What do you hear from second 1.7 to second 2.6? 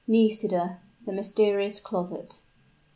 CLOSET.